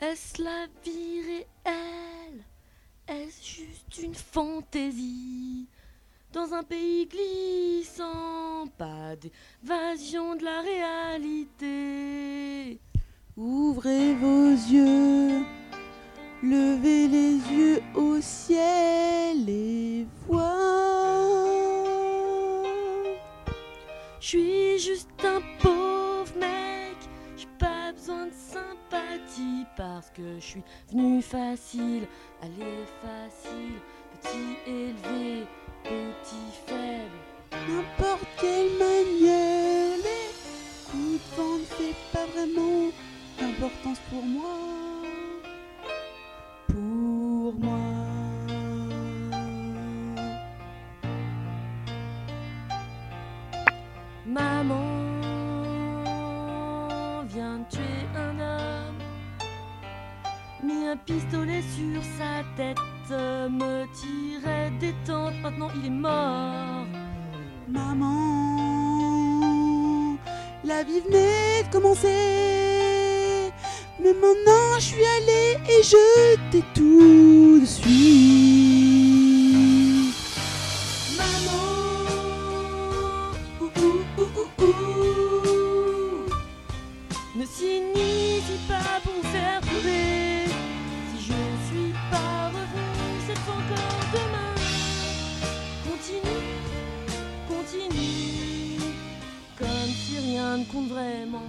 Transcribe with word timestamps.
Est-ce 0.00 0.42
la 0.42 0.66
vie 0.84 1.20
réelle? 1.22 2.44
Est-ce 3.06 3.44
juste 3.44 3.98
une 4.02 4.14
fantaisie? 4.14 5.68
Dans 6.32 6.52
un 6.52 6.64
pays 6.64 7.06
glissant, 7.06 8.66
pas 8.76 9.14
d'évasion 9.14 10.34
de 10.34 10.44
la 10.44 10.62
réalité. 10.62 11.60
Ouvrez 13.36 14.14
vos 14.14 14.50
yeux, 14.50 15.44
levez 16.42 17.06
les 17.08 17.36
yeux 17.52 17.82
au 17.94 18.20
ciel 18.20 19.48
et 19.48 20.06
voir. 20.26 20.64
Je 24.18 24.26
suis 24.26 24.78
juste 24.78 25.10
un 25.24 25.40
pauvre 25.60 25.73
parce 29.94 30.10
que 30.10 30.40
je 30.40 30.44
suis 30.44 30.62
venu 30.90 31.22
facile, 31.22 32.08
allez 32.42 32.84
facile, 33.00 33.78
petit 34.12 34.68
élevé, 34.68 35.46
petit 35.84 36.50
faible. 36.66 37.18
N'importe 37.68 38.26
quelle 38.40 38.72
manière, 38.72 39.96
les 39.98 40.90
coups 40.90 41.20
de 41.20 41.36
vent 41.36 41.58
ne 41.58 41.64
fait 41.64 41.94
pas 42.12 42.26
vraiment 42.34 42.90
d'importance 43.38 44.00
pour 44.10 44.24
moi. 44.24 44.58
Pour 46.66 47.54
moi. 47.60 47.78
Maman 54.26 54.93
pistolet 61.06 61.62
sur 61.76 62.02
sa 62.18 62.42
tête, 62.56 62.78
me 63.10 63.84
tirait 63.94 64.72
des 64.80 64.94
tentes, 65.06 65.34
maintenant 65.42 65.70
il 65.76 65.86
est 65.86 65.90
mort. 65.90 66.86
Maman, 67.68 68.56
la 70.64 70.82
vie 70.82 71.00
venait 71.00 71.62
de 71.64 71.72
commencer. 71.72 73.52
Mais 74.02 74.14
maintenant 74.14 74.78
je 74.78 74.84
suis 74.84 75.04
allée 75.16 75.58
et 75.68 75.82
je 75.82 76.36
t'ai 76.50 76.62
tout 76.74 77.60
de 77.60 77.66
suite. 77.66 78.73
Ne 100.58 100.64
compte 100.64 100.88
vraiment. 100.88 101.42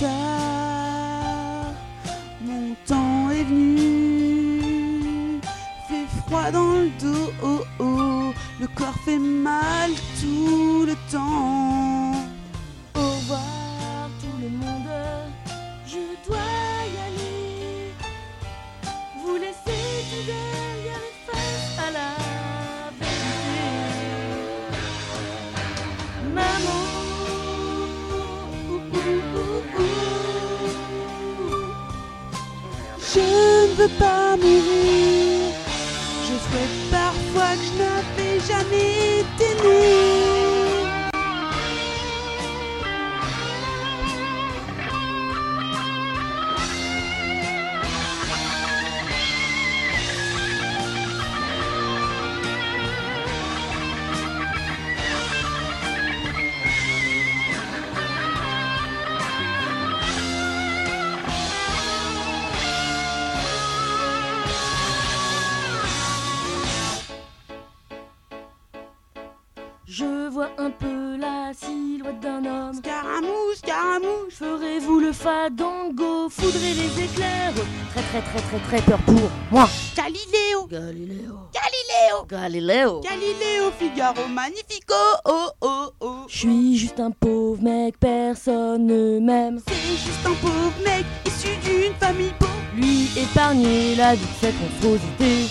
Tard, 0.00 1.72
mon 2.40 2.76
temps 2.86 3.30
est 3.30 3.42
venu. 3.42 5.40
Fait 5.88 6.06
froid 6.18 6.50
dans 6.52 6.74
le 6.74 6.90
dos, 7.00 7.32
oh 7.42 7.64
oh, 7.80 8.32
le 8.60 8.68
corps 8.76 8.94
fait 9.04 9.18
mal 9.18 9.90
tout 10.20 10.84
le 10.86 10.94
temps. 11.10 12.07
Pas 33.98 34.36
mourir. 34.36 35.52
Je 36.24 36.34
souhaite 36.44 36.78
parfois 36.90 37.52
que 37.56 37.64
je 37.64 37.72
n'avais 37.82 38.40
jamais 38.46 39.20
été 39.20 39.48
né. 39.62 39.77
Je 70.08 70.30
vois 70.30 70.50
un 70.56 70.70
peu 70.70 71.16
la 71.18 71.52
silhouette 71.52 72.20
d'un 72.20 72.44
homme. 72.44 72.74
Scaramouche, 72.76 73.56
scaramouche. 73.56 74.34
Ferez-vous 74.38 75.00
le 75.00 75.12
fadango, 75.12 76.28
foudrez 76.30 76.72
les 76.80 77.04
éclairs. 77.04 77.52
Très 77.92 78.02
très 78.02 78.22
très 78.22 78.40
très 78.40 78.58
très 78.68 78.82
peur 78.82 78.98
pour 79.04 79.30
moi. 79.50 79.68
Galiléo, 79.96 80.66
Galiléo 80.70 81.34
Galiléo, 81.52 82.24
Galiléo 82.28 83.00
Galiléo, 83.00 83.70
Figaro, 83.78 84.26
Magnifico, 84.28 84.94
oh 85.26 85.48
oh 85.60 85.90
oh. 86.00 86.16
Je 86.28 86.38
suis 86.38 86.78
juste 86.78 87.00
un 87.00 87.10
pauvre 87.10 87.62
mec, 87.62 87.98
personne 87.98 88.86
ne 88.86 89.18
m'aime. 89.18 89.60
C'est 89.68 89.74
juste 89.74 90.24
un 90.24 90.34
pauvre 90.34 90.72
mec 90.84 91.04
issu 91.26 91.48
d'une 91.64 91.94
famille 91.94 92.32
pauvre. 92.38 92.52
Lui 92.76 93.10
épargner 93.16 93.94
la 93.96 94.14
vie 94.14 94.20
de 94.24 94.40
cette 94.40 94.60
monstruosité 94.60 95.48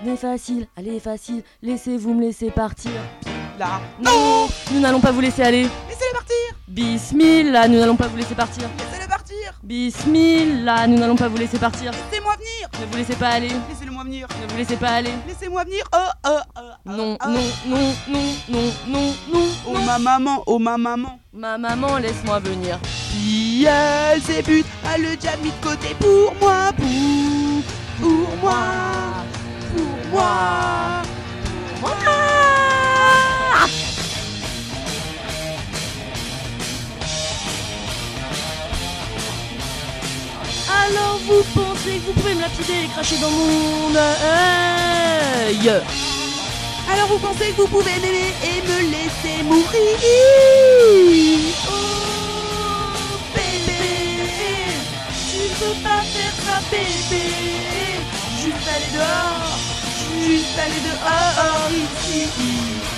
Venez 0.00 0.16
facile, 0.16 0.68
allez 0.76 1.00
facile, 1.00 1.42
laissez-vous 1.60 2.14
me 2.14 2.20
laisser 2.22 2.52
partir 2.52 2.92
Là, 3.58 3.80
Non 4.00 4.46
Nous 4.72 4.78
n'allons 4.78 5.00
pas 5.00 5.10
vous 5.10 5.20
laisser 5.20 5.42
aller 5.42 5.62
laissez-le 5.62 6.12
partir, 6.12 6.36
Bismillah, 6.68 7.66
nous 7.66 7.80
n'allons 7.80 7.96
pas 7.96 8.06
vous 8.06 8.16
laisser 8.16 8.36
partir 8.36 8.62
laissez-le 8.78 9.08
partir. 9.08 9.36
Bismillah, 9.64 10.86
nous 10.86 10.98
n'allons 10.98 11.16
pas 11.16 11.26
vous 11.26 11.36
laisser 11.36 11.58
partir 11.58 11.90
Laissez-moi 11.90 12.34
venir, 12.36 12.68
Ne 12.80 12.86
vous 12.86 12.96
laissez 12.96 13.16
pas 13.16 13.28
aller 13.30 13.48
laissez-le-moi 13.68 14.04
venir. 14.04 14.28
Ne 14.40 14.46
vous 14.52 14.56
laissez 14.56 14.76
pas 14.76 14.88
aller 14.90 15.10
Laissez-moi 15.26 15.64
venir, 15.64 15.84
oh 15.92 15.98
oh 16.26 16.30
oh. 16.56 16.60
oh, 16.86 16.90
Non, 16.90 17.18
oh. 17.20 17.28
non, 17.28 17.40
non, 17.66 17.94
non, 18.08 18.34
non, 18.48 18.72
non, 18.86 19.14
non, 19.32 19.44
Oh 19.66 19.72
non. 19.74 19.80
ma 19.82 19.98
maman, 19.98 20.42
oh 20.46 20.58
ma 20.60 20.78
maman. 20.78 21.18
Ma 21.32 21.58
maman, 21.58 21.98
laisse-moi 21.98 22.38
venir. 22.38 22.78
Puis 23.10 23.64
elle 23.64 24.22
zébute, 24.22 24.66
elle 24.94 25.02
le 25.02 25.16
déjà 25.16 25.36
mis 25.42 25.50
de 25.50 25.66
côté 25.66 25.94
pour 25.98 26.34
moi, 26.40 26.70
pour, 26.76 26.86
vous 41.28 41.44
pensez 41.54 41.98
que 41.98 42.06
vous 42.06 42.12
pouvez 42.14 42.34
me 42.34 42.40
lapider 42.40 42.84
et 42.84 42.88
cracher 42.88 43.18
dans 43.18 43.30
mon 43.30 43.94
œil 43.94 45.68
Alors 46.90 47.08
vous 47.08 47.18
pensez 47.18 47.50
que 47.52 47.60
vous 47.60 47.68
pouvez 47.68 47.92
m'aimer 48.00 48.32
et 48.42 48.62
me 48.62 48.78
laisser 48.90 49.42
mourir 49.44 49.98
Oh 51.70 51.74
bébé, 53.34 53.84
tu 55.30 55.36
ne 55.36 55.48
peux 55.58 55.76
pas 55.82 56.00
faire 56.14 56.34
ça 56.46 56.56
bébé. 56.70 57.26
Juste 58.42 58.68
aller 58.74 58.90
dehors, 58.94 59.58
juste 60.24 60.58
aller 60.58 60.80
dehors 60.88 61.70
ici 61.70 62.97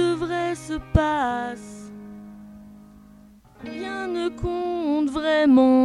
de 0.00 0.14
vrai 0.14 0.54
se 0.54 0.76
passe, 0.94 1.92
rien 3.62 4.06
ne 4.18 4.28
compte 4.44 5.10
vraiment. 5.10 5.79